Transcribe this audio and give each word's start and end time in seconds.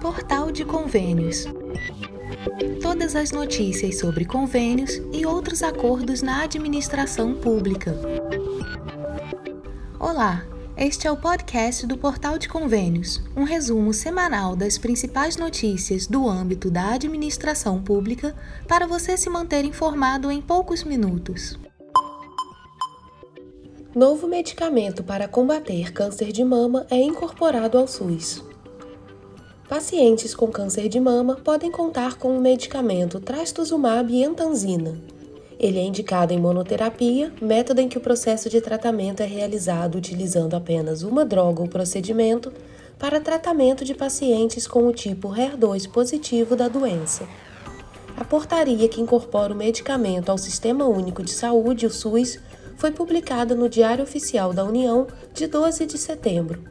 Portal 0.00 0.52
de 0.52 0.64
Convênios. 0.64 1.44
Todas 2.80 3.16
as 3.16 3.32
notícias 3.32 3.98
sobre 3.98 4.24
convênios 4.24 5.00
e 5.12 5.26
outros 5.26 5.62
acordos 5.62 6.22
na 6.22 6.42
administração 6.42 7.34
pública. 7.34 7.94
Olá, 9.98 10.44
este 10.76 11.08
é 11.08 11.10
o 11.10 11.16
podcast 11.16 11.86
do 11.86 11.98
Portal 11.98 12.38
de 12.38 12.48
Convênios, 12.48 13.20
um 13.34 13.42
resumo 13.44 13.92
semanal 13.92 14.54
das 14.54 14.78
principais 14.78 15.36
notícias 15.36 16.06
do 16.06 16.28
âmbito 16.28 16.70
da 16.70 16.92
administração 16.92 17.82
pública 17.82 18.36
para 18.68 18.86
você 18.86 19.16
se 19.16 19.28
manter 19.28 19.64
informado 19.64 20.30
em 20.30 20.40
poucos 20.40 20.84
minutos. 20.84 21.58
Novo 23.96 24.28
medicamento 24.28 25.02
para 25.02 25.26
combater 25.26 25.90
câncer 25.90 26.30
de 26.30 26.44
mama 26.44 26.86
é 26.90 26.96
incorporado 26.96 27.78
ao 27.78 27.88
SUS. 27.88 28.44
Pacientes 29.70 30.34
com 30.34 30.48
câncer 30.48 30.86
de 30.86 31.00
mama 31.00 31.36
podem 31.36 31.70
contar 31.70 32.18
com 32.18 32.36
o 32.36 32.38
medicamento 32.38 33.18
trastuzumab 33.18 34.12
e 34.12 34.22
entanzina. 34.22 35.00
Ele 35.58 35.78
é 35.78 35.82
indicado 35.82 36.34
em 36.34 36.38
monoterapia, 36.38 37.32
método 37.40 37.80
em 37.80 37.88
que 37.88 37.96
o 37.96 38.02
processo 38.02 38.50
de 38.50 38.60
tratamento 38.60 39.22
é 39.22 39.26
realizado 39.26 39.96
utilizando 39.96 40.52
apenas 40.52 41.02
uma 41.02 41.24
droga 41.24 41.62
ou 41.62 41.66
procedimento 41.66 42.52
para 42.98 43.18
tratamento 43.18 43.82
de 43.82 43.94
pacientes 43.94 44.66
com 44.66 44.86
o 44.86 44.92
tipo 44.92 45.30
HER2 45.30 45.90
positivo 45.90 46.54
da 46.54 46.68
doença. 46.68 47.26
A 48.14 48.26
portaria 48.26 48.88
que 48.90 49.00
incorpora 49.00 49.54
o 49.54 49.56
medicamento 49.56 50.30
ao 50.30 50.36
Sistema 50.36 50.86
Único 50.86 51.22
de 51.22 51.30
Saúde, 51.30 51.86
o 51.86 51.90
SUS, 51.90 52.38
foi 52.76 52.90
publicada 52.90 53.54
no 53.54 53.68
Diário 53.68 54.04
Oficial 54.04 54.52
da 54.52 54.64
União 54.64 55.06
de 55.32 55.46
12 55.46 55.86
de 55.86 55.98
setembro. 55.98 56.62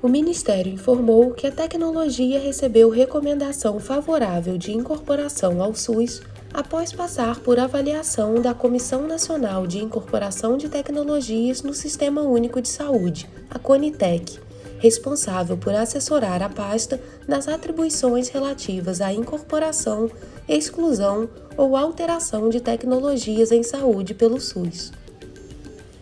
O 0.00 0.08
Ministério 0.08 0.72
informou 0.72 1.32
que 1.32 1.46
a 1.46 1.50
tecnologia 1.50 2.38
recebeu 2.38 2.88
recomendação 2.88 3.80
favorável 3.80 4.56
de 4.56 4.72
incorporação 4.72 5.60
ao 5.60 5.74
SUS 5.74 6.22
após 6.54 6.92
passar 6.92 7.40
por 7.40 7.58
avaliação 7.58 8.40
da 8.40 8.54
Comissão 8.54 9.06
Nacional 9.06 9.66
de 9.66 9.78
Incorporação 9.78 10.56
de 10.56 10.68
Tecnologias 10.68 11.62
no 11.62 11.74
Sistema 11.74 12.22
Único 12.22 12.62
de 12.62 12.68
Saúde, 12.68 13.28
a 13.50 13.58
CONITEC, 13.58 14.38
responsável 14.78 15.56
por 15.56 15.74
assessorar 15.74 16.42
a 16.42 16.48
pasta 16.48 17.00
nas 17.26 17.48
atribuições 17.48 18.28
relativas 18.28 19.00
à 19.00 19.12
incorporação, 19.12 20.08
exclusão 20.48 21.28
ou 21.56 21.76
alteração 21.76 22.48
de 22.48 22.60
tecnologias 22.60 23.50
em 23.50 23.64
saúde 23.64 24.14
pelo 24.14 24.40
SUS. 24.40 24.92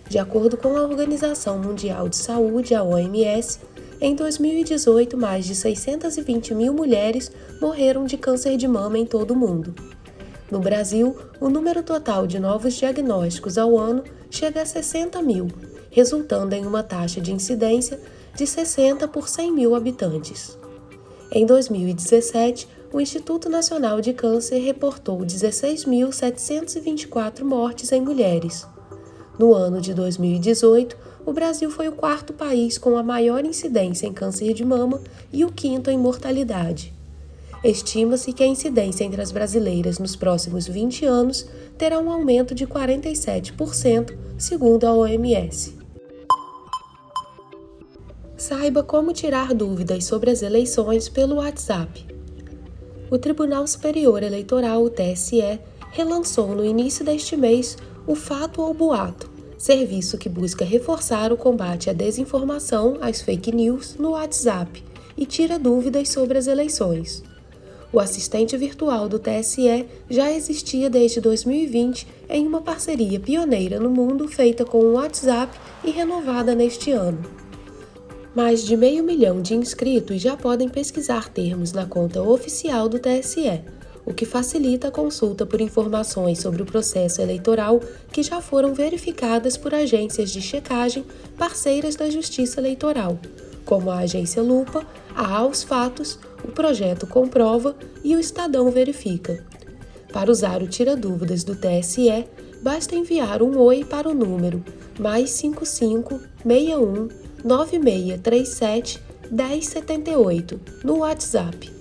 De 0.08 0.18
acordo 0.18 0.56
com 0.56 0.76
a 0.76 0.82
Organização 0.82 1.58
Mundial 1.58 2.08
de 2.08 2.16
Saúde, 2.16 2.74
a 2.74 2.82
OMS, 2.82 3.60
em 4.00 4.14
2018, 4.14 5.16
mais 5.16 5.46
de 5.46 5.54
620 5.54 6.54
mil 6.54 6.72
mulheres 6.72 7.30
morreram 7.60 8.04
de 8.04 8.16
câncer 8.16 8.56
de 8.56 8.68
mama 8.68 8.98
em 8.98 9.06
todo 9.06 9.32
o 9.32 9.36
mundo. 9.36 9.74
No 10.50 10.58
Brasil, 10.60 11.16
o 11.40 11.48
número 11.48 11.82
total 11.82 12.26
de 12.26 12.38
novos 12.38 12.74
diagnósticos 12.74 13.58
ao 13.58 13.76
ano 13.76 14.04
chega 14.30 14.62
a 14.62 14.66
60 14.66 15.20
mil, 15.22 15.48
resultando 15.90 16.54
em 16.54 16.64
uma 16.64 16.84
taxa 16.84 17.20
de 17.20 17.32
incidência 17.32 17.98
de 18.34 18.46
60 18.46 19.08
por 19.08 19.28
100 19.28 19.50
mil 19.50 19.74
habitantes. 19.74 20.56
Em 21.32 21.44
2017, 21.44 22.68
o 22.92 23.00
Instituto 23.00 23.48
Nacional 23.48 24.00
de 24.00 24.12
Câncer 24.12 24.58
reportou 24.58 25.18
16.724 25.18 27.42
mortes 27.42 27.90
em 27.90 28.00
mulheres. 28.00 28.64
No 29.38 29.52
ano 29.52 29.80
de 29.80 29.92
2018, 29.92 30.96
o 31.26 31.32
Brasil 31.32 31.70
foi 31.70 31.88
o 31.88 31.92
quarto 31.92 32.32
país 32.32 32.78
com 32.78 32.96
a 32.96 33.02
maior 33.02 33.44
incidência 33.44 34.06
em 34.06 34.12
câncer 34.12 34.54
de 34.54 34.64
mama 34.64 35.00
e 35.32 35.44
o 35.44 35.52
quinto 35.52 35.90
em 35.90 35.98
mortalidade. 35.98 36.94
Estima-se 37.62 38.32
que 38.32 38.42
a 38.42 38.46
incidência 38.46 39.04
entre 39.04 39.20
as 39.20 39.32
brasileiras 39.32 39.98
nos 39.98 40.14
próximos 40.14 40.66
20 40.66 41.04
anos 41.04 41.46
terá 41.76 41.98
um 41.98 42.10
aumento 42.10 42.54
de 42.54 42.66
47%, 42.66 44.16
segundo 44.38 44.84
a 44.84 44.94
OMS. 44.94 45.74
Saiba 48.36 48.82
como 48.82 49.12
tirar 49.12 49.52
dúvidas 49.52 50.04
sobre 50.04 50.30
as 50.30 50.42
eleições 50.42 51.08
pelo 51.08 51.36
WhatsApp. 51.36 52.06
O 53.10 53.18
Tribunal 53.18 53.66
Superior 53.66 54.22
Eleitoral, 54.22 54.84
o 54.84 54.90
TSE, 54.90 55.58
relançou 55.90 56.54
no 56.54 56.64
início 56.64 57.04
deste 57.04 57.36
mês 57.36 57.76
o 58.06 58.14
Fato 58.14 58.62
ou 58.62 58.72
Boato, 58.72 59.28
serviço 59.58 60.16
que 60.16 60.28
busca 60.28 60.64
reforçar 60.64 61.32
o 61.32 61.36
combate 61.36 61.90
à 61.90 61.92
desinformação, 61.92 62.98
às 63.00 63.20
fake 63.20 63.50
news, 63.52 63.96
no 63.98 64.10
WhatsApp 64.10 64.84
e 65.16 65.26
tira 65.26 65.58
dúvidas 65.58 66.10
sobre 66.10 66.38
as 66.38 66.46
eleições. 66.46 67.24
O 67.92 67.98
assistente 67.98 68.56
virtual 68.56 69.08
do 69.08 69.18
TSE 69.18 69.86
já 70.08 70.30
existia 70.30 70.88
desde 70.88 71.20
2020 71.20 72.06
em 72.28 72.46
uma 72.46 72.60
parceria 72.60 73.18
pioneira 73.18 73.80
no 73.80 73.90
mundo 73.90 74.28
feita 74.28 74.64
com 74.64 74.78
o 74.78 74.92
WhatsApp 74.92 75.58
e 75.82 75.90
renovada 75.90 76.54
neste 76.54 76.92
ano. 76.92 77.18
Mais 78.34 78.62
de 78.62 78.76
meio 78.76 79.02
milhão 79.02 79.40
de 79.40 79.54
inscritos 79.54 80.20
já 80.20 80.36
podem 80.36 80.68
pesquisar 80.68 81.28
termos 81.30 81.72
na 81.72 81.86
conta 81.86 82.22
oficial 82.22 82.88
do 82.88 82.98
TSE 82.98 83.62
o 84.06 84.14
que 84.14 84.24
facilita 84.24 84.88
a 84.88 84.92
consulta 84.92 85.44
por 85.44 85.60
informações 85.60 86.38
sobre 86.38 86.62
o 86.62 86.66
processo 86.66 87.20
eleitoral 87.20 87.80
que 88.12 88.22
já 88.22 88.40
foram 88.40 88.72
verificadas 88.72 89.56
por 89.56 89.74
agências 89.74 90.30
de 90.30 90.40
checagem 90.40 91.04
parceiras 91.36 91.96
da 91.96 92.08
Justiça 92.08 92.60
Eleitoral, 92.60 93.18
como 93.64 93.90
a 93.90 93.98
Agência 93.98 94.40
Lupa, 94.40 94.86
a 95.14 95.38
Aos 95.38 95.64
Fatos, 95.64 96.18
o 96.44 96.52
Projeto 96.52 97.06
Comprova 97.06 97.74
e 98.04 98.14
o 98.14 98.20
Estadão 98.20 98.70
Verifica. 98.70 99.44
Para 100.12 100.30
usar 100.30 100.62
o 100.62 100.68
Tira 100.68 100.96
Dúvidas 100.96 101.42
do 101.42 101.56
TSE, 101.56 102.24
basta 102.62 102.94
enviar 102.94 103.42
um 103.42 103.58
oi 103.58 103.84
para 103.84 104.08
o 104.08 104.14
número 104.14 104.64
mais 104.98 105.30
55 105.30 106.20
61 106.42 107.08
9637 107.44 109.02
1078 109.30 110.60
no 110.84 110.98
WhatsApp. 110.98 111.72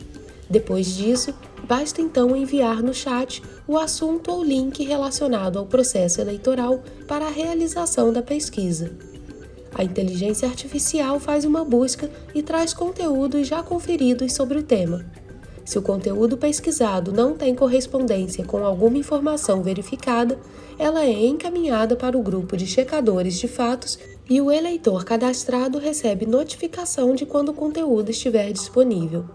Depois 0.50 0.96
disso, 0.96 1.34
Basta 1.68 2.00
então 2.00 2.36
enviar 2.36 2.84
no 2.84 2.94
chat 2.94 3.42
o 3.68 3.76
assunto 3.76 4.32
ou 4.32 4.44
link 4.44 4.84
relacionado 4.84 5.58
ao 5.58 5.66
processo 5.66 6.22
eleitoral 6.22 6.84
para 7.08 7.26
a 7.26 7.32
realização 7.32 8.14
da 8.14 8.22
pesquisa. 8.22 8.92
A 9.74 9.84
inteligência 9.84 10.48
artificial 10.48 11.20
faz 11.20 11.44
uma 11.44 11.66
busca 11.66 12.10
e 12.36 12.44
traz 12.44 12.72
conteúdos 12.72 13.48
já 13.48 13.64
conferidos 13.64 14.34
sobre 14.34 14.60
o 14.60 14.64
tema. 14.64 15.04
Se 15.66 15.80
o 15.80 15.82
conteúdo 15.82 16.38
pesquisado 16.38 17.12
não 17.12 17.34
tem 17.34 17.56
correspondência 17.56 18.46
com 18.46 18.64
alguma 18.64 19.00
informação 19.00 19.64
verificada, 19.64 20.40
ela 20.78 21.04
é 21.04 21.26
encaminhada 21.26 21.96
para 21.96 22.16
o 22.16 22.22
grupo 22.22 22.56
de 22.56 22.68
checadores 22.68 23.40
de 23.40 23.48
fatos 23.48 23.98
e 24.30 24.40
o 24.40 24.52
eleitor 24.52 25.04
cadastrado 25.04 25.80
recebe 25.80 26.28
notificação 26.28 27.16
de 27.16 27.26
quando 27.26 27.50
o 27.50 27.54
conteúdo 27.54 28.12
estiver 28.12 28.52
disponível. 28.54 29.26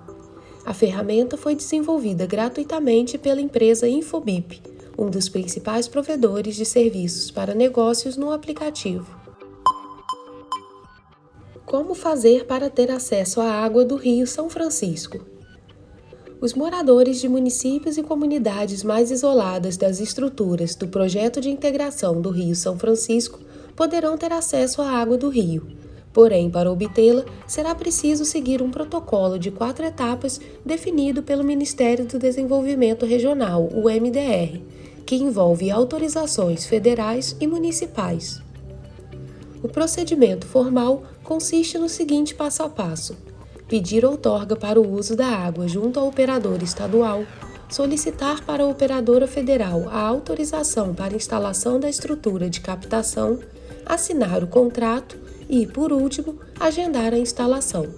A 0.65 0.75
ferramenta 0.75 1.37
foi 1.37 1.55
desenvolvida 1.55 2.27
gratuitamente 2.27 3.17
pela 3.17 3.41
empresa 3.41 3.89
Infobip, 3.89 4.63
um 4.99 5.09
dos 5.09 5.29
principais 5.29 5.89
provedores 5.89 6.55
de 6.55 6.65
serviços 6.65 7.31
para 7.31 7.55
negócios 7.55 8.17
no 8.17 8.31
aplicativo. 8.31 9.19
Como 11.65 11.95
fazer 11.95 12.47
para 12.47 12.69
ter 12.69 12.91
acesso 12.91 13.41
à 13.41 13.51
água 13.51 13.85
do 13.85 13.97
Rio 13.97 14.27
São 14.27 14.51
Francisco? 14.51 15.25
Os 16.41 16.55
moradores 16.55 17.21
de 17.21 17.29
municípios 17.29 17.97
e 17.97 18.03
comunidades 18.03 18.83
mais 18.83 19.11
isoladas 19.11 19.77
das 19.77 20.01
estruturas 20.01 20.75
do 20.75 20.89
projeto 20.89 21.41
de 21.41 21.51
integração 21.51 22.21
do 22.21 22.31
Rio 22.31 22.57
São 22.57 22.79
Francisco 22.79 23.39
poderão 23.77 24.17
ter 24.17 24.33
acesso 24.33 24.83
à 24.83 24.91
água 24.91 25.17
do 25.17 25.29
rio 25.29 25.80
Porém, 26.13 26.51
para 26.51 26.71
obtê-la, 26.71 27.25
será 27.47 27.75
preciso 27.75 28.25
seguir 28.25 28.61
um 28.61 28.71
protocolo 28.71 29.39
de 29.39 29.51
quatro 29.51 29.85
etapas 29.85 30.41
definido 30.65 31.23
pelo 31.23 31.45
Ministério 31.45 32.05
do 32.05 32.19
Desenvolvimento 32.19 33.07
Regional, 33.07 33.69
o 33.73 33.85
MDR, 33.89 34.61
que 35.07 35.15
envolve 35.17 35.71
autorizações 35.71 36.67
federais 36.67 37.37
e 37.41 37.47
municipais. 37.47 38.43
O 39.63 39.69
procedimento 39.69 40.47
formal 40.47 41.05
consiste 41.23 41.79
no 41.79 41.89
seguinte 41.89 42.35
passo 42.35 42.65
a 42.65 42.69
passo: 42.69 43.17
pedir 43.69 44.05
outorga 44.05 44.57
para 44.57 44.81
o 44.81 44.93
uso 44.93 45.15
da 45.15 45.29
água 45.29 45.69
junto 45.69 46.01
ao 46.01 46.09
operador 46.09 46.61
estadual, 46.61 47.25
solicitar 47.69 48.45
para 48.45 48.65
a 48.65 48.67
operadora 48.67 49.29
federal 49.29 49.89
a 49.89 50.01
autorização 50.01 50.93
para 50.93 51.15
instalação 51.15 51.79
da 51.79 51.89
estrutura 51.89 52.51
de 52.51 52.61
captação, 52.61 53.39
assinar 53.87 54.43
o 54.43 54.49
contrato 54.49 55.17
e, 55.51 55.67
por 55.67 55.93
último, 55.93 56.39
agendar 56.59 57.13
a 57.13 57.19
instalação. 57.19 57.89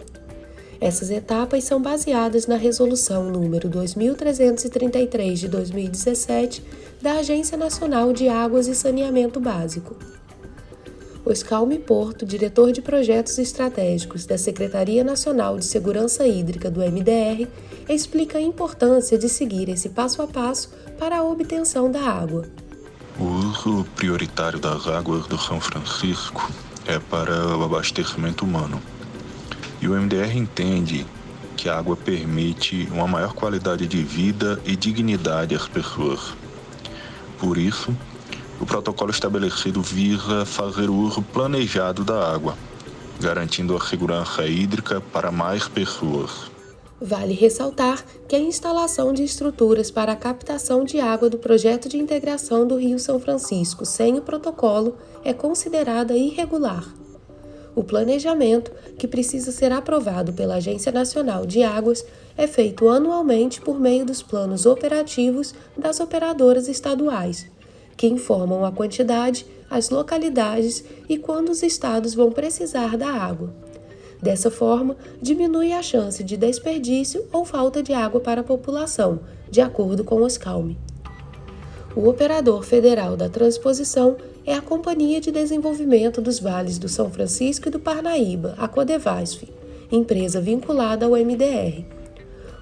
Essas 0.81 1.11
etapas 1.11 1.63
são 1.63 1.81
baseadas 1.81 2.49
na 2.49 2.57
Resolução 2.57 3.31
número 3.31 3.69
2333 3.69 5.39
de 5.39 5.49
2017 5.49 6.65
da 7.01 7.13
Agência 7.19 7.57
Nacional 7.57 8.13
de 8.13 8.29
Águas 8.29 8.67
e 8.67 8.75
Saneamento 8.75 9.39
Básico. 9.39 9.95
Oscalme 11.25 11.79
Porto, 11.79 12.27
diretor 12.27 12.73
de 12.73 12.83
projetos 12.83 13.39
estratégicos 13.39 14.27
da 14.27 14.37
Secretaria 14.37 15.05
Nacional 15.05 15.57
de 15.57 15.65
Segurança 15.65 16.27
Hídrica 16.27 16.69
do 16.69 16.81
MDR, 16.81 17.47
explica 17.89 18.39
a 18.39 18.43
importância 18.43 19.17
de 19.17 19.29
seguir 19.29 19.69
esse 19.69 19.91
passo 19.91 20.21
a 20.21 20.27
passo 20.27 20.71
para 20.99 21.19
a 21.19 21.23
obtenção 21.23 21.93
da 21.93 22.01
água. 22.01 22.45
O 23.21 23.25
uso 23.25 23.87
prioritário 23.95 24.59
das 24.59 24.89
águas 24.89 25.29
do 25.29 25.39
São 25.39 25.61
Francisco 25.61 26.51
é 26.87 26.99
para 26.99 27.57
o 27.57 27.65
abastecimento 27.65 28.45
humano. 28.45 28.81
E 29.81 29.89
o 29.89 29.95
MDR 30.01 30.37
entende 30.37 31.07
que 31.57 31.69
a 31.69 31.79
água 31.79 31.97
permite 31.97 32.89
uma 32.93 33.07
maior 33.07 33.35
qualidade 33.35 33.87
de 33.87 34.03
vida 34.03 34.61
e 34.65 34.77
dignidade 34.77 35.55
às 35.55 35.67
pessoas. 35.67 36.35
Por 37.39 37.59
isso, 37.59 37.97
o 38.61 38.67
protocolo 38.67 39.11
estabelecido 39.11 39.83
visa 39.83 40.45
fazer 40.45 40.89
o 40.89 40.95
uso 40.95 41.23
planejado 41.23 42.05
da 42.05 42.33
água, 42.33 42.57
garantindo 43.21 43.77
a 43.77 43.81
segurança 43.81 44.47
hídrica 44.47 45.01
para 45.01 45.33
mais 45.33 45.67
pessoas. 45.67 46.52
Vale 47.05 47.35
ressaltar 47.35 48.05
que 48.29 48.37
a 48.37 48.39
instalação 48.39 49.13
de 49.13 49.25
estruturas 49.25 49.91
para 49.91 50.13
a 50.13 50.17
captação 50.17 50.85
de 50.85 51.01
água 51.01 51.29
do 51.29 51.37
projeto 51.37 51.89
de 51.89 51.99
integração 51.99 52.65
do 52.65 52.77
Rio 52.77 52.97
São 52.99 53.19
Francisco 53.19 53.85
sem 53.85 54.17
o 54.17 54.23
protocolo 54.23 54.97
é 55.25 55.33
considerada 55.33 56.17
irregular. 56.17 56.95
O 57.75 57.83
planejamento, 57.83 58.71
que 58.97 59.09
precisa 59.09 59.51
ser 59.51 59.73
aprovado 59.73 60.33
pela 60.33 60.57
Agência 60.57 60.93
Nacional 60.93 61.45
de 61.45 61.65
Águas, 61.65 62.05
é 62.37 62.47
feito 62.47 62.89
anualmente 62.89 63.61
por 63.61 63.81
meio 63.81 64.07
dos 64.07 64.23
planos 64.23 64.65
operativos 64.65 65.55
das 65.77 65.99
operadoras 65.99 66.69
estaduais 66.69 67.51
que 67.97 68.07
informam 68.09 68.65
a 68.65 68.73
quantidade, 68.73 69.47
as 69.71 69.91
localidades 69.91 70.85
e 71.09 71.17
quando 71.17 71.51
os 71.51 71.63
estados 71.63 72.15
vão 72.15 72.33
precisar 72.33 72.97
da 72.97 73.09
água. 73.09 73.55
Dessa 74.23 74.53
forma, 74.53 74.97
diminui 75.21 75.73
a 75.73 75.83
chance 75.83 76.23
de 76.23 76.37
desperdício 76.37 77.25
ou 77.33 77.45
falta 77.45 77.83
de 77.83 77.93
água 77.93 78.21
para 78.21 78.43
a 78.43 78.45
população, 78.45 79.19
de 79.51 79.61
acordo 79.61 80.05
com 80.05 80.23
o 80.23 80.31
SCALME. 80.31 80.79
O 81.97 82.09
operador 82.09 82.63
federal 82.63 83.17
da 83.17 83.29
transposição 83.29 84.17
é 84.47 84.55
a 84.55 84.63
Companhia 84.63 85.21
de 85.21 85.33
Desenvolvimento 85.33 86.21
dos 86.23 86.39
Vales 86.39 86.79
do 86.79 86.89
São 86.89 87.11
Francisco 87.11 87.69
e 87.69 87.71
do 87.71 87.81
Parnaíba, 87.81 88.55
a 88.59 88.69
Codevasf, 88.69 89.49
empresa 89.91 90.41
vinculada 90.41 91.05
ao 91.05 91.13
MDR. 91.13 91.85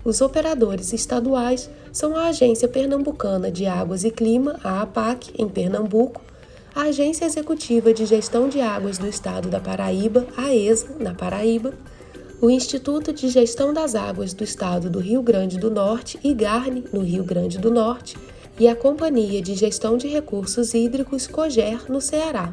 Os 0.03 0.23
operadores 0.23 0.95
estaduais 0.95 1.69
são 1.93 2.17
a 2.17 2.29
Agência 2.29 2.67
Pernambucana 2.67 3.51
de 3.51 3.67
Águas 3.67 4.03
e 4.03 4.11
Clima, 4.11 4.59
a 4.65 4.81
APAC, 4.81 5.31
em 5.39 5.47
Pernambuco, 5.47 6.23
a 6.75 6.83
Agência 6.83 7.25
Executiva 7.25 7.93
de 7.93 8.07
Gestão 8.07 8.49
de 8.49 8.61
Águas 8.61 8.99
do 8.99 9.07
Estado 9.07 9.49
da 9.49 9.61
Paraíba, 9.61 10.27
a 10.37 10.55
ESA, 10.55 10.97
na 10.99 11.15
Paraíba, 11.15 11.75
o 12.41 12.49
Instituto 12.49 13.13
de 13.13 13.29
Gestão 13.29 13.73
das 13.73 13.95
Águas 13.95 14.33
do 14.33 14.45
Estado 14.45 14.89
do 14.89 14.99
Rio 14.99 15.23
Grande 15.23 15.59
do 15.59 15.71
Norte, 15.71 16.19
IGARNE, 16.23 16.85
no 16.93 17.01
Rio 17.01 17.25
Grande 17.25 17.59
do 17.59 17.71
Norte, 17.71 18.17
e 18.59 18.69
a 18.69 18.77
Companhia 18.77 19.43
de 19.43 19.55
Gestão 19.55 19.97
de 19.97 20.07
Recursos 20.07 20.75
Hídricos, 20.75 21.27
COGER, 21.27 21.91
no 21.91 22.01
Ceará. 22.01 22.53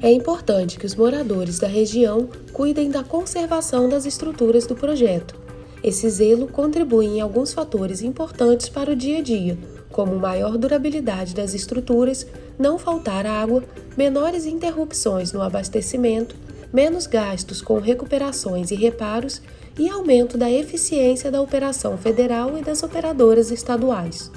É 0.00 0.12
importante 0.12 0.78
que 0.78 0.86
os 0.86 0.94
moradores 0.94 1.58
da 1.58 1.66
região 1.66 2.28
cuidem 2.52 2.90
da 2.90 3.02
conservação 3.02 3.88
das 3.88 4.06
estruturas 4.06 4.66
do 4.66 4.76
projeto 4.76 5.48
esse 5.82 6.10
zelo 6.10 6.48
contribui 6.48 7.06
em 7.06 7.20
alguns 7.20 7.52
fatores 7.52 8.02
importantes 8.02 8.68
para 8.68 8.92
o 8.92 8.96
dia 8.96 9.18
a 9.18 9.22
dia, 9.22 9.56
como 9.98 10.16
maior 10.16 10.56
durabilidade 10.56 11.34
das 11.34 11.54
estruturas, 11.54 12.24
não 12.56 12.78
faltar 12.78 13.26
água, 13.26 13.64
menores 13.96 14.46
interrupções 14.46 15.32
no 15.32 15.42
abastecimento, 15.42 16.36
menos 16.72 17.08
gastos 17.08 17.60
com 17.60 17.80
recuperações 17.80 18.70
e 18.70 18.76
reparos 18.76 19.42
e 19.76 19.88
aumento 19.88 20.38
da 20.38 20.48
eficiência 20.48 21.32
da 21.32 21.40
operação 21.40 21.98
federal 21.98 22.56
e 22.56 22.62
das 22.62 22.80
operadoras 22.84 23.50
estaduais. 23.50 24.30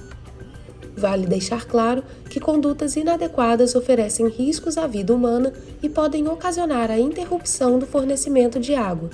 Vale 0.97 1.27
deixar 1.27 1.65
claro 1.65 2.03
que 2.27 2.39
condutas 2.39 2.95
inadequadas 2.95 3.75
oferecem 3.75 4.29
riscos 4.29 4.79
à 4.79 4.87
vida 4.87 5.13
humana 5.13 5.53
e 5.83 5.87
podem 5.87 6.27
ocasionar 6.27 6.89
a 6.89 6.97
interrupção 6.97 7.77
do 7.77 7.85
fornecimento 7.85 8.59
de 8.59 8.73
água 8.73 9.11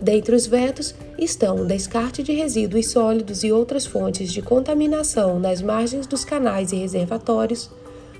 Dentre 0.00 0.34
os 0.34 0.46
vetos 0.46 0.94
estão 1.18 1.56
o 1.56 1.66
descarte 1.66 2.22
de 2.22 2.32
resíduos 2.32 2.88
sólidos 2.90 3.42
e 3.42 3.50
outras 3.50 3.84
fontes 3.84 4.32
de 4.32 4.40
contaminação 4.40 5.40
nas 5.40 5.60
margens 5.60 6.06
dos 6.06 6.24
canais 6.24 6.70
e 6.70 6.76
reservatórios, 6.76 7.68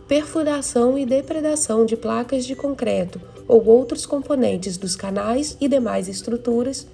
perfuração 0.08 0.98
e 0.98 1.06
depredação 1.06 1.86
de 1.86 1.96
placas 1.96 2.44
de 2.44 2.56
concreto 2.56 3.20
ou 3.46 3.64
outros 3.64 4.06
componentes 4.06 4.76
dos 4.76 4.96
canais 4.96 5.56
e 5.60 5.68
demais 5.68 6.08
estruturas, 6.08 6.86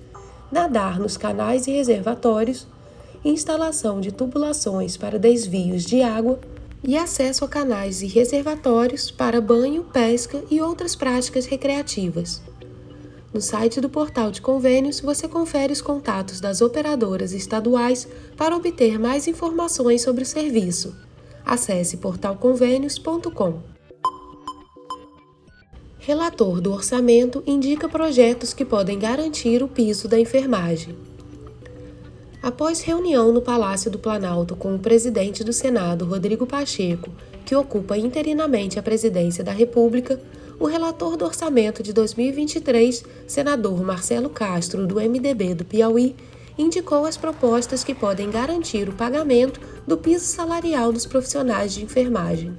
nadar 0.52 0.98
nos 0.98 1.16
canais 1.16 1.66
e 1.66 1.72
reservatórios, 1.72 2.66
instalação 3.24 4.00
de 4.00 4.12
tubulações 4.12 4.96
para 4.96 5.18
desvios 5.18 5.84
de 5.84 6.02
água 6.02 6.38
e 6.82 6.98
acesso 6.98 7.44
a 7.44 7.48
canais 7.48 8.02
e 8.02 8.06
reservatórios 8.06 9.10
para 9.10 9.40
banho, 9.40 9.84
pesca 9.84 10.42
e 10.50 10.60
outras 10.60 10.94
práticas 10.94 11.46
recreativas. 11.46 12.42
No 13.34 13.40
site 13.40 13.80
do 13.80 13.88
Portal 13.88 14.30
de 14.30 14.40
Convênios, 14.40 15.00
você 15.00 15.26
confere 15.26 15.72
os 15.72 15.80
contatos 15.80 16.40
das 16.40 16.60
operadoras 16.60 17.32
estaduais 17.32 18.06
para 18.36 18.54
obter 18.54 18.96
mais 18.96 19.26
informações 19.26 20.02
sobre 20.02 20.22
o 20.22 20.26
serviço. 20.26 20.94
Acesse 21.44 21.96
portalconvênios.com. 21.96 23.58
Relator 25.98 26.60
do 26.60 26.72
orçamento 26.72 27.42
indica 27.44 27.88
projetos 27.88 28.54
que 28.54 28.64
podem 28.64 29.00
garantir 29.00 29.64
o 29.64 29.68
piso 29.68 30.06
da 30.06 30.16
enfermagem. 30.16 30.96
Após 32.40 32.82
reunião 32.82 33.32
no 33.32 33.42
Palácio 33.42 33.90
do 33.90 33.98
Planalto 33.98 34.54
com 34.54 34.76
o 34.76 34.78
presidente 34.78 35.42
do 35.42 35.52
Senado, 35.52 36.04
Rodrigo 36.04 36.46
Pacheco, 36.46 37.10
que 37.44 37.56
ocupa 37.56 37.98
interinamente 37.98 38.78
a 38.78 38.82
presidência 38.82 39.42
da 39.42 39.50
República, 39.50 40.20
o 40.58 40.66
relator 40.66 41.16
do 41.16 41.24
orçamento 41.24 41.82
de 41.82 41.92
2023, 41.92 43.04
senador 43.26 43.82
Marcelo 43.82 44.30
Castro, 44.30 44.86
do 44.86 44.96
MDB 44.96 45.54
do 45.54 45.64
Piauí, 45.64 46.14
indicou 46.56 47.04
as 47.04 47.16
propostas 47.16 47.82
que 47.82 47.94
podem 47.94 48.30
garantir 48.30 48.88
o 48.88 48.92
pagamento 48.92 49.60
do 49.86 49.96
piso 49.96 50.24
salarial 50.24 50.92
dos 50.92 51.06
profissionais 51.06 51.74
de 51.74 51.82
enfermagem. 51.82 52.56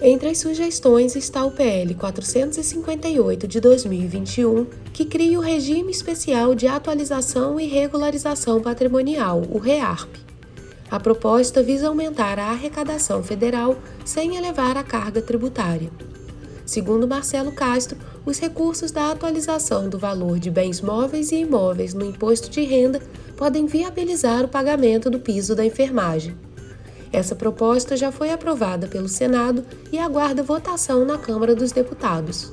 Entre 0.00 0.28
as 0.28 0.38
sugestões 0.38 1.16
está 1.16 1.44
o 1.44 1.50
PL 1.50 1.92
458 1.92 3.48
de 3.48 3.60
2021, 3.60 4.66
que 4.92 5.04
cria 5.04 5.36
o 5.36 5.42
Regime 5.42 5.90
Especial 5.90 6.54
de 6.54 6.68
Atualização 6.68 7.58
e 7.58 7.66
Regularização 7.66 8.60
Patrimonial, 8.60 9.42
o 9.50 9.58
REARP. 9.58 10.08
A 10.88 11.00
proposta 11.00 11.64
visa 11.64 11.88
aumentar 11.88 12.38
a 12.38 12.50
arrecadação 12.50 13.24
federal 13.24 13.76
sem 14.04 14.36
elevar 14.36 14.76
a 14.76 14.84
carga 14.84 15.20
tributária. 15.20 15.90
Segundo 16.68 17.08
Marcelo 17.08 17.50
Castro, 17.50 17.96
os 18.26 18.38
recursos 18.38 18.90
da 18.90 19.10
atualização 19.10 19.88
do 19.88 19.98
valor 19.98 20.38
de 20.38 20.50
bens 20.50 20.82
móveis 20.82 21.32
e 21.32 21.36
imóveis 21.36 21.94
no 21.94 22.04
imposto 22.04 22.50
de 22.50 22.60
renda 22.60 23.00
podem 23.38 23.64
viabilizar 23.64 24.44
o 24.44 24.48
pagamento 24.48 25.08
do 25.08 25.18
piso 25.18 25.54
da 25.54 25.64
enfermagem. 25.64 26.36
Essa 27.10 27.34
proposta 27.34 27.96
já 27.96 28.12
foi 28.12 28.30
aprovada 28.30 28.86
pelo 28.86 29.08
Senado 29.08 29.64
e 29.90 29.98
aguarda 29.98 30.42
votação 30.42 31.06
na 31.06 31.16
Câmara 31.16 31.54
dos 31.54 31.72
Deputados. 31.72 32.52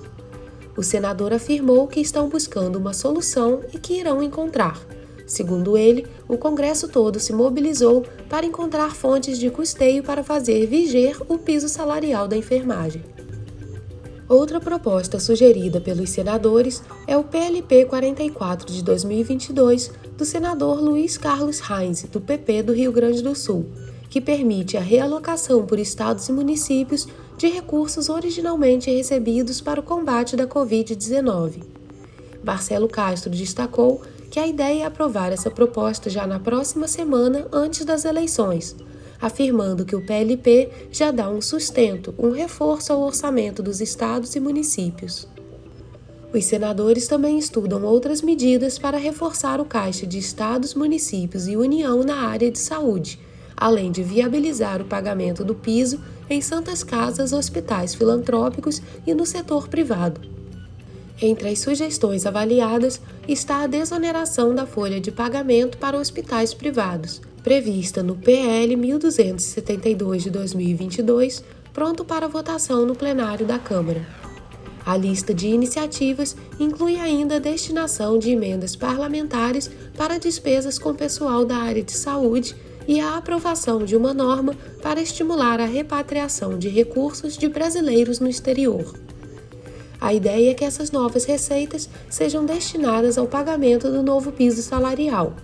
O 0.77 0.81
senador 0.81 1.33
afirmou 1.33 1.85
que 1.85 1.99
estão 1.99 2.29
buscando 2.29 2.77
uma 2.77 2.93
solução 2.93 3.63
e 3.73 3.77
que 3.77 3.99
irão 3.99 4.23
encontrar. 4.23 4.79
Segundo 5.27 5.77
ele, 5.77 6.07
o 6.25 6.37
Congresso 6.37 6.87
todo 6.87 7.19
se 7.19 7.33
mobilizou 7.33 8.05
para 8.29 8.45
encontrar 8.45 8.95
fontes 8.95 9.37
de 9.37 9.49
custeio 9.49 10.03
para 10.03 10.23
fazer 10.23 10.67
viger 10.67 11.17
o 11.27 11.37
piso 11.37 11.67
salarial 11.67 12.29
da 12.29 12.37
enfermagem. 12.37 13.03
Outra 14.27 14.59
proposta 14.59 15.19
sugerida 15.19 15.79
pelos 15.79 16.09
senadores 16.09 16.81
é 17.05 17.15
o 17.15 17.23
PLP 17.23 17.85
44 17.85 18.73
de 18.73 18.83
2022 18.83 19.91
do 20.17 20.25
senador 20.25 20.81
Luiz 20.81 21.15
Carlos 21.15 21.59
Reis, 21.59 22.03
do 22.11 22.19
PP 22.19 22.63
do 22.63 22.73
Rio 22.73 22.91
Grande 22.91 23.21
do 23.21 23.35
Sul, 23.35 23.67
que 24.09 24.19
permite 24.19 24.77
a 24.77 24.81
realocação 24.81 25.63
por 25.63 25.77
estados 25.77 26.27
e 26.27 26.31
municípios 26.31 27.07
de 27.37 27.47
recursos 27.47 28.09
originalmente 28.09 28.89
recebidos 28.89 29.61
para 29.61 29.79
o 29.79 29.83
combate 29.83 30.35
da 30.35 30.47
Covid-19. 30.47 31.61
Marcelo 32.43 32.87
Castro 32.87 33.29
destacou 33.29 34.01
que 34.31 34.39
a 34.39 34.47
ideia 34.47 34.83
é 34.83 34.85
aprovar 34.85 35.31
essa 35.31 35.51
proposta 35.51 36.09
já 36.09 36.25
na 36.25 36.39
próxima 36.39 36.87
semana 36.87 37.47
antes 37.51 37.85
das 37.85 38.05
eleições 38.05 38.75
afirmando 39.21 39.85
que 39.85 39.95
o 39.95 40.05
PLP 40.05 40.69
já 40.91 41.11
dá 41.11 41.29
um 41.29 41.41
sustento, 41.41 42.13
um 42.17 42.31
reforço 42.31 42.93
ao 42.93 43.01
orçamento 43.01 43.63
dos 43.63 43.81
estados 43.81 44.35
e 44.35 44.39
municípios. 44.39 45.27
Os 46.33 46.43
senadores 46.45 47.07
também 47.07 47.39
estudam 47.39 47.83
outras 47.83 48.21
medidas 48.21 48.77
para 48.77 48.97
reforçar 48.97 49.61
o 49.61 49.65
caixa 49.65 50.05
de 50.05 50.17
estados, 50.17 50.73
municípios 50.73 51.47
e 51.47 51.55
União 51.55 52.03
na 52.03 52.27
área 52.27 52.51
de 52.51 52.59
saúde, 52.59 53.19
além 53.55 53.91
de 53.91 54.03
viabilizar 54.03 54.81
o 54.81 54.85
pagamento 54.85 55.45
do 55.45 55.55
piso 55.55 55.99
em 56.29 56.41
santas 56.41 56.83
casas, 56.83 57.31
hospitais 57.31 57.95
filantrópicos 57.95 58.81
e 59.07 59.13
no 59.13 59.25
setor 59.25 59.69
privado. 59.69 60.19
Entre 61.21 61.47
as 61.47 61.59
sugestões 61.59 62.25
avaliadas 62.25 62.99
está 63.27 63.61
a 63.61 63.67
desoneração 63.67 64.53
da 64.53 64.65
folha 64.65 64.99
de 64.99 65.11
pagamento 65.11 65.77
para 65.77 65.97
hospitais 65.97 66.53
privados, 66.53 67.21
prevista 67.45 68.01
no 68.01 68.15
PL 68.15 68.75
1272 68.75 70.23
de 70.23 70.31
2022, 70.31 71.43
pronto 71.71 72.03
para 72.03 72.27
votação 72.27 72.87
no 72.87 72.95
plenário 72.95 73.45
da 73.45 73.59
Câmara. 73.59 74.03
A 74.83 74.97
lista 74.97 75.31
de 75.31 75.49
iniciativas 75.49 76.35
inclui 76.59 76.99
ainda 76.99 77.35
a 77.35 77.39
destinação 77.39 78.17
de 78.17 78.31
emendas 78.31 78.75
parlamentares 78.75 79.69
para 79.95 80.17
despesas 80.17 80.79
com 80.79 80.95
pessoal 80.95 81.45
da 81.45 81.57
área 81.57 81.83
de 81.83 81.91
saúde 81.91 82.55
e 82.87 82.99
a 82.99 83.15
aprovação 83.15 83.85
de 83.85 83.95
uma 83.95 84.11
norma 84.11 84.55
para 84.81 84.99
estimular 84.99 85.61
a 85.61 85.65
repatriação 85.65 86.57
de 86.57 86.69
recursos 86.69 87.37
de 87.37 87.47
brasileiros 87.47 88.19
no 88.19 88.27
exterior. 88.27 88.91
A 90.01 90.15
ideia 90.15 90.49
é 90.49 90.53
que 90.55 90.65
essas 90.65 90.89
novas 90.89 91.25
receitas 91.25 91.87
sejam 92.09 92.43
destinadas 92.43 93.19
ao 93.19 93.27
pagamento 93.27 93.91
do 93.91 94.01
novo 94.01 94.31
piso 94.31 94.63
salarial 94.63 95.35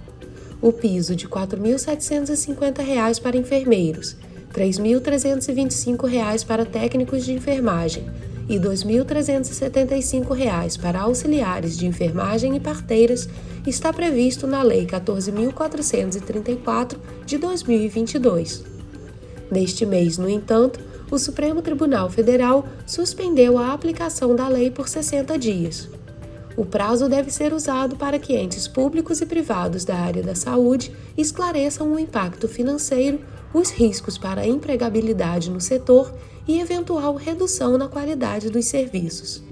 o 0.62 0.72
piso 0.72 1.16
de 1.16 1.26
R$ 1.26 1.32
4.750 1.32 3.22
para 3.22 3.38
enfermeiros, 3.38 4.16
R$ 4.56 4.66
3.325 4.66 6.46
para 6.46 6.64
técnicos 6.66 7.26
de 7.26 7.34
enfermagem 7.34 8.06
e 8.48 8.58
R$ 8.58 8.70
2.375 8.70 10.80
para 10.80 11.02
auxiliares 11.02 11.76
de 11.78 11.88
enfermagem 11.88 12.56
e 12.56 12.60
parteiras 12.60 13.28
está 13.66 13.92
previsto 13.94 14.46
na 14.46 14.62
Lei 14.62 14.86
14.434 14.86 16.98
de 17.26 17.38
2022. 17.38 18.64
Neste 19.50 19.86
mês, 19.86 20.18
no 20.18 20.30
entanto, 20.30 20.82
o 21.12 21.20
Supremo 21.20 21.62
Tribunal 21.62 22.10
Federal 22.10 22.66
suspendeu 22.86 23.58
a 23.58 23.74
aplicação 23.74 24.36
da 24.36 24.48
lei 24.48 24.72
por 24.72 24.88
60 24.88 25.38
dias. 25.38 25.90
O 26.58 26.66
prazo 26.66 27.08
deve 27.08 27.32
ser 27.32 27.54
usado 27.54 27.96
para 27.96 28.20
que 28.20 28.36
entes 28.36 28.68
públicos 28.68 29.22
e 29.22 29.26
privados 29.26 29.86
da 29.86 29.96
área 29.96 30.22
da 30.22 30.36
saúde 30.36 30.92
esclareçam 31.18 31.94
o 31.94 32.00
impacto 32.00 32.48
financeiro, 32.48 33.22
os 33.54 33.70
riscos 33.70 34.18
para 34.18 34.42
a 34.42 34.48
empregabilidade 34.48 35.50
no 35.50 35.62
setor 35.62 36.14
e 36.48 36.60
eventual 36.60 37.16
redução 37.16 37.78
na 37.78 37.88
qualidade 37.88 38.50
dos 38.50 38.66
serviços. 38.66 39.44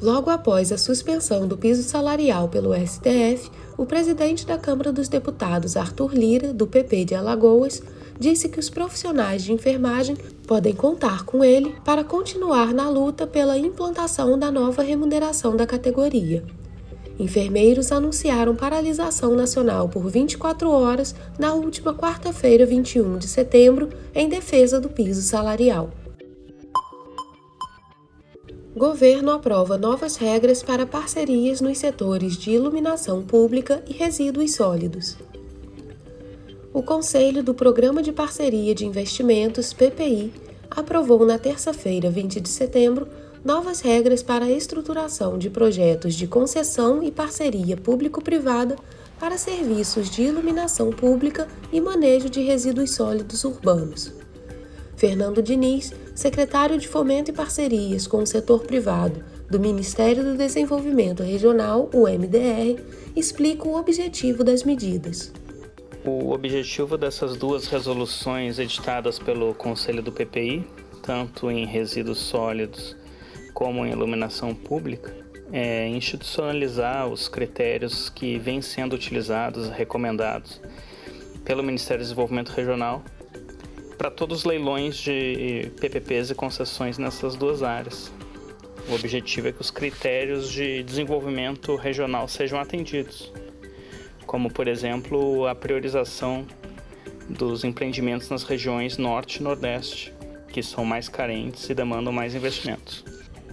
Logo 0.00 0.30
após 0.30 0.72
a 0.72 0.78
suspensão 0.78 1.46
do 1.46 1.56
piso 1.56 1.84
salarial 1.84 2.48
pelo 2.48 2.74
STF, 2.74 3.48
o 3.78 3.86
presidente 3.86 4.44
da 4.44 4.58
Câmara 4.58 4.92
dos 4.92 5.08
Deputados, 5.08 5.76
Arthur 5.76 6.12
Lira, 6.12 6.52
do 6.52 6.66
PP 6.66 7.04
de 7.04 7.14
Alagoas, 7.14 7.80
disse 8.22 8.48
que 8.48 8.60
os 8.60 8.70
profissionais 8.70 9.42
de 9.42 9.52
enfermagem 9.52 10.16
podem 10.46 10.72
contar 10.72 11.24
com 11.24 11.44
ele 11.44 11.74
para 11.84 12.04
continuar 12.04 12.72
na 12.72 12.88
luta 12.88 13.26
pela 13.26 13.58
implantação 13.58 14.38
da 14.38 14.50
nova 14.50 14.80
remuneração 14.80 15.56
da 15.56 15.66
categoria. 15.66 16.44
Enfermeiros 17.18 17.90
anunciaram 17.90 18.54
paralisação 18.54 19.34
nacional 19.34 19.88
por 19.88 20.08
24 20.08 20.70
horas 20.70 21.14
na 21.38 21.52
última 21.52 21.92
quarta-feira, 21.92 22.64
21 22.64 23.18
de 23.18 23.26
setembro, 23.26 23.90
em 24.14 24.28
defesa 24.28 24.80
do 24.80 24.88
piso 24.88 25.20
salarial. 25.20 25.90
Governo 28.74 29.32
aprova 29.32 29.76
novas 29.76 30.16
regras 30.16 30.62
para 30.62 30.86
parcerias 30.86 31.60
nos 31.60 31.76
setores 31.76 32.36
de 32.36 32.52
iluminação 32.52 33.22
pública 33.22 33.82
e 33.86 33.92
resíduos 33.92 34.54
sólidos 34.54 35.16
o 36.72 36.82
Conselho 36.82 37.42
do 37.42 37.52
Programa 37.52 38.02
de 38.02 38.12
Parceria 38.12 38.74
de 38.74 38.86
Investimentos, 38.86 39.74
PPI, 39.74 40.32
aprovou 40.70 41.26
na 41.26 41.38
terça-feira, 41.38 42.10
20 42.10 42.40
de 42.40 42.48
setembro, 42.48 43.06
novas 43.44 43.80
regras 43.80 44.22
para 44.22 44.46
a 44.46 44.50
estruturação 44.50 45.36
de 45.36 45.50
projetos 45.50 46.14
de 46.14 46.26
concessão 46.26 47.02
e 47.02 47.10
parceria 47.10 47.76
público-privada 47.76 48.76
para 49.20 49.36
serviços 49.36 50.08
de 50.08 50.22
iluminação 50.22 50.90
pública 50.90 51.46
e 51.70 51.78
manejo 51.78 52.30
de 52.30 52.40
resíduos 52.40 52.92
sólidos 52.92 53.44
urbanos. 53.44 54.12
Fernando 54.96 55.42
Diniz, 55.42 55.92
secretário 56.14 56.78
de 56.78 56.88
Fomento 56.88 57.30
e 57.30 57.34
Parcerias 57.34 58.06
com 58.06 58.18
o 58.18 58.26
setor 58.26 58.62
privado 58.62 59.22
do 59.50 59.60
Ministério 59.60 60.24
do 60.24 60.38
Desenvolvimento 60.38 61.22
Regional, 61.22 61.90
o 61.92 62.08
MDR, 62.08 62.82
explica 63.14 63.68
o 63.68 63.76
objetivo 63.76 64.42
das 64.42 64.62
medidas. 64.62 65.30
O 66.04 66.32
objetivo 66.32 66.98
dessas 66.98 67.36
duas 67.36 67.68
resoluções 67.68 68.58
editadas 68.58 69.20
pelo 69.20 69.54
Conselho 69.54 70.02
do 70.02 70.10
PPI, 70.10 70.66
tanto 71.00 71.48
em 71.48 71.64
resíduos 71.64 72.18
sólidos 72.18 72.96
como 73.54 73.86
em 73.86 73.92
iluminação 73.92 74.52
pública, 74.52 75.14
é 75.52 75.86
institucionalizar 75.86 77.06
os 77.06 77.28
critérios 77.28 78.10
que 78.10 78.36
vêm 78.36 78.60
sendo 78.60 78.94
utilizados 78.94 79.68
recomendados 79.68 80.60
pelo 81.44 81.62
Ministério 81.62 82.02
do 82.02 82.08
Desenvolvimento 82.08 82.48
Regional 82.48 83.00
para 83.96 84.10
todos 84.10 84.38
os 84.38 84.44
leilões 84.44 84.96
de 84.96 85.70
PPPs 85.80 86.30
e 86.30 86.34
concessões 86.34 86.98
nessas 86.98 87.36
duas 87.36 87.62
áreas. 87.62 88.10
O 88.88 88.94
objetivo 88.94 89.46
é 89.46 89.52
que 89.52 89.60
os 89.60 89.70
critérios 89.70 90.50
de 90.50 90.82
desenvolvimento 90.82 91.76
regional 91.76 92.26
sejam 92.26 92.58
atendidos 92.58 93.32
como 94.32 94.50
por 94.50 94.66
exemplo 94.66 95.46
a 95.46 95.54
priorização 95.54 96.46
dos 97.28 97.64
empreendimentos 97.64 98.30
nas 98.30 98.44
regiões 98.44 98.96
norte 98.96 99.36
e 99.36 99.42
nordeste, 99.42 100.10
que 100.48 100.62
são 100.62 100.86
mais 100.86 101.06
carentes 101.06 101.68
e 101.68 101.74
demandam 101.74 102.10
mais 102.10 102.34
investimentos. 102.34 103.04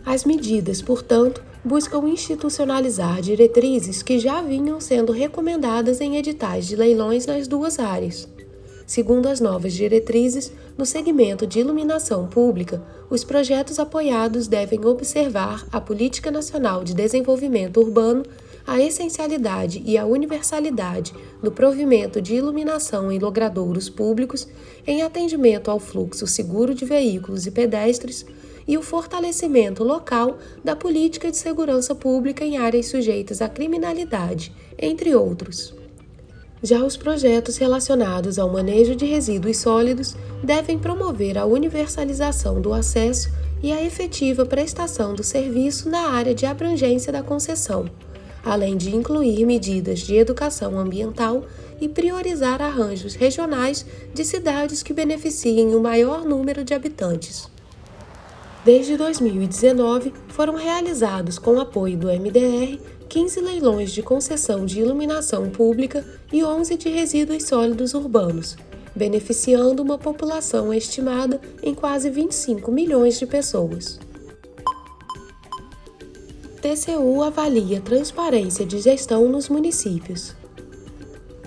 As 0.05 0.24
medidas, 0.24 0.81
portanto, 0.81 1.43
buscam 1.65 2.07
institucionalizar 2.07 3.19
diretrizes 3.21 4.01
que 4.01 4.19
já 4.19 4.41
vinham 4.41 4.79
sendo 4.79 5.12
recomendadas 5.12 6.00
em 6.00 6.15
editais 6.15 6.65
de 6.65 6.77
leilões 6.77 7.25
nas 7.25 7.45
duas 7.45 7.77
áreas. 7.77 8.29
Segundo 8.88 9.27
as 9.27 9.41
novas 9.41 9.74
diretrizes, 9.74 10.50
no 10.77 10.86
segmento 10.86 11.45
de 11.45 11.59
iluminação 11.59 12.25
pública, 12.25 12.81
os 13.09 13.25
projetos 13.25 13.79
apoiados 13.79 14.48
devem 14.48 14.86
observar 14.86 15.67
a 15.74 15.81
Política 15.81 16.31
Nacional 16.31 16.86
de 16.86 16.93
Desenvolvimento 16.93 17.81
Urbano 17.81 18.24
a 18.66 18.80
essencialidade 18.80 19.82
e 19.86 19.98
a 19.98 20.06
universalidade 20.06 21.13
do 21.42 21.51
provimento 21.51 22.22
de 22.22 22.36
iluminação 22.36 23.12
em 23.12 23.20
logradouros 23.20 23.89
públicos 23.89 24.48
em 24.86 25.01
atendimento 25.01 25.72
ao 25.72 25.80
fluxo 25.80 26.28
seguro 26.28 26.74
de 26.74 26.86
veículos 26.86 27.46
e 27.46 27.51
pedestres 27.51 28.25
e 28.68 28.78
o 28.78 28.84
fortalecimento 28.84 29.84
local 29.84 30.38
da 30.63 30.75
política 30.75 31.32
de 31.32 31.38
segurança 31.38 31.96
pública 31.96 32.46
em 32.46 32.58
áreas 32.58 32.86
sujeitas 32.86 33.42
à 33.42 33.50
criminalidade, 33.50 34.54
entre 34.78 35.16
outros. 35.16 35.74
Já 36.62 36.84
os 36.84 36.96
projetos 36.96 37.58
relacionados 37.58 38.38
ao 38.38 38.51
manejo 38.51 38.96
de 38.96 39.06
resíduos 39.06 39.58
sólidos 39.58 40.16
devem 40.44 40.78
promover 40.78 41.38
a 41.38 41.46
universalização 41.46 42.62
do 42.62 42.74
acesso 42.74 43.32
e 43.63 43.72
a 43.72 43.84
efetiva 43.84 44.46
prestação 44.46 45.16
do 45.16 45.24
serviço 45.24 45.89
na 45.89 46.12
área 46.12 46.36
de 46.36 46.46
abrangência 46.46 47.12
da 47.12 47.24
concessão 47.24 47.89
além 48.43 48.77
de 48.77 48.96
incluir 48.96 49.46
medidas 49.46 50.00
de 50.00 50.15
educação 50.15 50.77
ambiental 50.79 51.43
e 51.79 51.88
priorizar 51.88 52.62
arranjos 52.62 53.15
regionais 53.15 53.86
de 54.13 54.24
cidades 54.25 54.84
que 54.84 54.93
beneficiem 54.93 55.75
o 55.75 55.79
maior 55.79 56.25
número 56.25 56.63
de 56.63 56.74
habitantes. 56.74 57.48
Desde 58.65 58.98
2019, 58.98 60.13
foram 60.27 60.55
realizados, 60.55 61.39
com 61.39 61.60
apoio 61.60 61.98
do 61.98 62.08
MDR, 62.08 62.79
15 63.08 63.39
leilões 63.39 63.91
de 63.91 64.03
concessão 64.03 64.65
de 64.65 64.81
iluminação 64.81 65.50
pública 65.50 66.05
e 66.31 66.43
11 66.43 66.77
de 66.77 66.89
resíduos 66.89 67.43
sólidos 67.46 67.93
urbanos, 67.93 68.58
beneficiando 68.96 69.81
uma 69.81 69.98
população 69.98 70.74
estimada 70.74 71.39
em 71.63 71.74
quase 71.74 72.10
25 72.10 72.72
milhões 72.72 73.17
de 73.17 73.25
pessoas. 73.25 74.00
TCU 76.62 77.24
avalia 77.24 77.80
transparência 77.80 78.66
de 78.66 78.82
gestão 78.82 79.30
nos 79.30 79.48
municípios. 79.48 80.36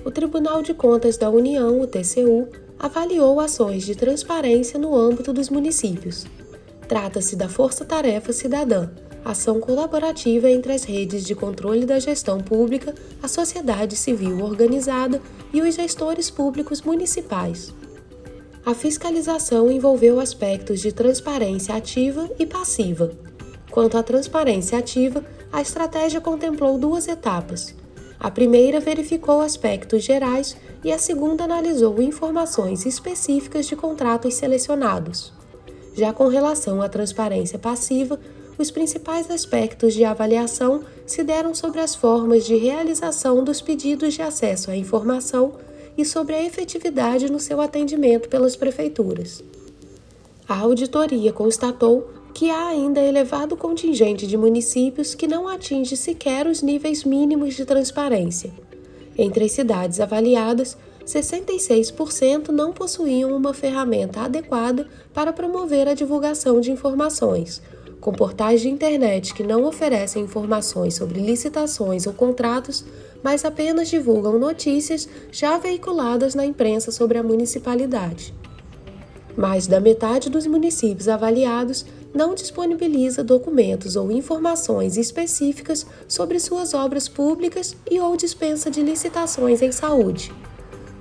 O 0.02 0.11
Tribunal 0.11 0.62
de 0.62 0.73
Contas 0.73 1.19
da 1.19 1.28
União, 1.28 1.83
o 1.83 1.87
TCU, 1.87 2.49
avaliou 2.78 3.38
ações 3.38 3.85
de 3.85 3.95
transparência 3.95 4.78
no 4.78 4.97
âmbito 4.97 5.31
dos 5.31 5.50
municípios. 5.50 6.25
Trata-se 6.88 7.37
da 7.37 7.47
Força 7.47 7.85
Tarefa 7.85 8.33
Cidadã, 8.33 8.88
ação 9.23 9.61
colaborativa 9.61 10.50
entre 10.50 10.73
as 10.73 10.85
redes 10.85 11.25
de 11.25 11.35
controle 11.35 11.85
da 11.85 11.99
gestão 11.99 12.40
pública, 12.40 12.95
a 13.23 13.28
sociedade 13.28 13.97
civil 13.97 14.42
organizada 14.42 15.21
e 15.52 15.61
os 15.61 15.75
gestores 15.75 16.31
públicos 16.31 16.81
municipais. 16.81 17.75
A 18.64 18.75
fiscalização 18.75 19.71
envolveu 19.71 20.19
aspectos 20.19 20.81
de 20.81 20.90
transparência 20.90 21.75
ativa 21.75 22.31
e 22.38 22.47
passiva 22.47 23.11
Quanto 23.72 23.96
à 23.96 24.02
transparência 24.02 24.76
ativa, 24.76 25.24
a 25.50 25.62
estratégia 25.62 26.20
contemplou 26.20 26.76
duas 26.78 27.08
etapas: 27.08 27.74
A 28.20 28.30
primeira 28.30 28.78
verificou 28.78 29.40
aspectos 29.40 30.04
gerais 30.04 30.54
e 30.84 30.92
a 30.92 30.98
segunda 30.98 31.44
analisou 31.44 32.00
informações 32.02 32.84
específicas 32.84 33.64
de 33.64 33.74
contratos 33.74 34.34
selecionados. 34.34 35.32
Já 35.94 36.12
com 36.12 36.28
relação 36.28 36.82
à 36.82 36.88
transparência 36.88 37.58
passiva, 37.58 38.20
os 38.58 38.70
principais 38.70 39.30
aspectos 39.30 39.94
de 39.94 40.04
avaliação 40.04 40.84
se 41.06 41.24
deram 41.24 41.54
sobre 41.54 41.80
as 41.80 41.94
formas 41.94 42.44
de 42.44 42.54
realização 42.56 43.42
dos 43.42 43.62
pedidos 43.62 44.12
de 44.12 44.20
acesso 44.20 44.70
à 44.70 44.76
informação 44.76 45.54
e 45.96 46.04
sobre 46.04 46.34
a 46.34 46.44
efetividade 46.44 47.32
no 47.32 47.40
seu 47.40 47.58
atendimento 47.58 48.28
pelas 48.28 48.54
prefeituras. 48.54 49.42
A 50.46 50.58
auditoria 50.58 51.32
constatou 51.32 52.21
que 52.34 52.50
há 52.50 52.68
ainda 52.68 53.00
elevado 53.00 53.56
contingente 53.56 54.26
de 54.26 54.36
municípios 54.36 55.14
que 55.14 55.26
não 55.26 55.46
atinge 55.46 55.96
sequer 55.96 56.46
os 56.46 56.62
níveis 56.62 57.04
mínimos 57.04 57.54
de 57.54 57.64
transparência. 57.64 58.50
Entre 59.16 59.44
as 59.44 59.52
cidades 59.52 60.00
avaliadas, 60.00 60.76
66% 61.04 62.48
não 62.48 62.72
possuíam 62.72 63.36
uma 63.36 63.52
ferramenta 63.52 64.20
adequada 64.20 64.88
para 65.12 65.32
promover 65.32 65.88
a 65.88 65.94
divulgação 65.94 66.60
de 66.60 66.70
informações, 66.70 67.60
com 68.00 68.12
portais 68.12 68.60
de 68.60 68.68
internet 68.68 69.34
que 69.34 69.42
não 69.42 69.64
oferecem 69.64 70.24
informações 70.24 70.94
sobre 70.94 71.20
licitações 71.20 72.06
ou 72.06 72.12
contratos, 72.12 72.84
mas 73.22 73.44
apenas 73.44 73.88
divulgam 73.88 74.38
notícias 74.38 75.08
já 75.30 75.58
veiculadas 75.58 76.34
na 76.34 76.44
imprensa 76.44 76.90
sobre 76.90 77.18
a 77.18 77.22
municipalidade. 77.22 78.34
Mais 79.36 79.66
da 79.66 79.80
metade 79.80 80.28
dos 80.28 80.46
municípios 80.46 81.08
avaliados 81.08 81.86
não 82.14 82.35
disponibiliza 82.35 83.25
documentos 83.25 83.97
ou 83.97 84.11
informações 84.12 84.97
específicas 84.97 85.87
sobre 86.07 86.38
suas 86.38 86.75
obras 86.75 87.09
públicas 87.09 87.75
e 87.90 88.00
ou 88.00 88.16
dispensa 88.16 88.71
de 88.71 88.83
licitações 88.83 89.62
em 89.62 89.73
saúde. 89.73 90.33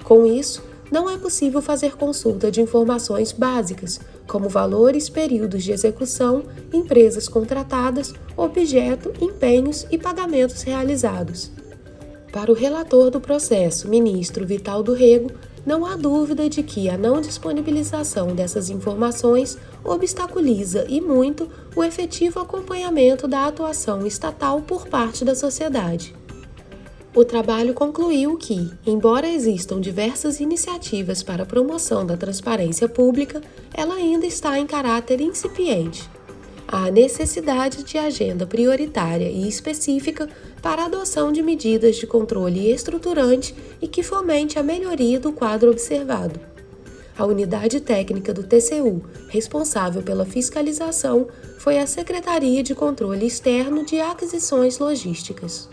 Com 0.03 0.25
isso, 0.25 0.63
não 0.91 1.09
é 1.09 1.17
possível 1.17 1.61
fazer 1.61 1.95
consulta 1.95 2.51
de 2.51 2.61
informações 2.61 3.31
básicas, 3.31 3.99
como 4.27 4.49
valores, 4.49 5.09
períodos 5.09 5.63
de 5.63 5.71
execução, 5.71 6.43
empresas 6.73 7.27
contratadas, 7.27 8.13
objeto, 8.35 9.11
empenhos 9.21 9.85
e 9.89 9.97
pagamentos 9.97 10.61
realizados. 10.63 11.51
Para 12.31 12.51
o 12.51 12.55
relator 12.55 13.09
do 13.09 13.19
processo, 13.19 13.89
ministro 13.89 14.45
Vital 14.45 14.81
do 14.81 14.93
Rego, 14.93 15.31
não 15.65 15.85
há 15.85 15.95
dúvida 15.95 16.49
de 16.49 16.63
que 16.63 16.89
a 16.89 16.97
não 16.97 17.21
disponibilização 17.21 18.35
dessas 18.35 18.69
informações 18.69 19.57
obstaculiza 19.83 20.85
e 20.87 20.99
muito 20.99 21.49
o 21.75 21.83
efetivo 21.83 22.39
acompanhamento 22.39 23.27
da 23.27 23.45
atuação 23.45 24.05
estatal 24.05 24.61
por 24.61 24.87
parte 24.87 25.23
da 25.23 25.35
sociedade. 25.35 26.15
O 27.13 27.25
trabalho 27.25 27.73
concluiu 27.73 28.37
que, 28.37 28.71
embora 28.85 29.27
existam 29.27 29.81
diversas 29.81 30.39
iniciativas 30.39 31.21
para 31.21 31.43
a 31.43 31.45
promoção 31.45 32.05
da 32.05 32.15
transparência 32.15 32.87
pública, 32.87 33.41
ela 33.73 33.95
ainda 33.95 34.25
está 34.25 34.57
em 34.57 34.65
caráter 34.65 35.19
incipiente. 35.19 36.09
Há 36.71 36.89
necessidade 36.89 37.83
de 37.83 37.97
agenda 37.97 38.47
prioritária 38.47 39.29
e 39.29 39.45
específica 39.45 40.29
para 40.61 40.83
a 40.83 40.85
adoção 40.85 41.29
de 41.29 41.41
medidas 41.41 41.97
de 41.97 42.07
controle 42.07 42.71
estruturante 42.71 43.53
e 43.81 43.89
que 43.89 44.01
fomente 44.01 44.57
a 44.57 44.63
melhoria 44.63 45.19
do 45.19 45.33
quadro 45.33 45.69
observado. 45.69 46.39
A 47.17 47.25
unidade 47.25 47.81
técnica 47.81 48.33
do 48.33 48.43
TCU, 48.43 49.03
responsável 49.27 50.01
pela 50.01 50.25
fiscalização, 50.25 51.27
foi 51.57 51.77
a 51.77 51.85
Secretaria 51.85 52.63
de 52.63 52.73
Controle 52.73 53.27
Externo 53.27 53.85
de 53.85 53.99
Aquisições 53.99 54.79
Logísticas. 54.79 55.67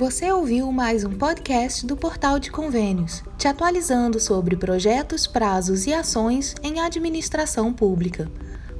Você 0.00 0.32
ouviu 0.32 0.72
mais 0.72 1.04
um 1.04 1.10
podcast 1.10 1.84
do 1.84 1.94
Portal 1.94 2.38
de 2.38 2.50
Convênios, 2.50 3.22
te 3.36 3.46
atualizando 3.46 4.18
sobre 4.18 4.56
projetos, 4.56 5.26
prazos 5.26 5.86
e 5.86 5.92
ações 5.92 6.54
em 6.62 6.80
administração 6.80 7.70
pública. 7.70 8.26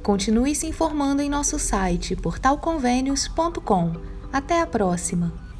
Continue 0.01 0.55
se 0.55 0.65
informando 0.65 1.21
em 1.21 1.29
nosso 1.29 1.59
site 1.59 2.15
portalconvênios.com. 2.15 3.93
Até 4.33 4.61
a 4.61 4.65
próxima! 4.65 5.50